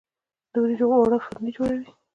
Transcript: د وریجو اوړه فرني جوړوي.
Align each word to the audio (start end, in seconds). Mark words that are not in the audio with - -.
د 0.51 0.53
وریجو 0.61 0.95
اوړه 0.97 1.17
فرني 1.25 1.51
جوړوي. 1.57 1.89